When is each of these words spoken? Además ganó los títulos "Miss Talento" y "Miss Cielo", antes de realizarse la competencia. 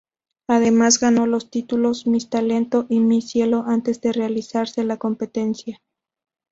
Además 0.47 0.99
ganó 0.99 1.27
los 1.27 1.51
títulos 1.51 2.07
"Miss 2.07 2.27
Talento" 2.31 2.87
y 2.89 2.99
"Miss 3.01 3.29
Cielo", 3.29 3.65
antes 3.67 4.01
de 4.01 4.11
realizarse 4.13 4.83
la 4.83 4.97
competencia. 4.97 5.79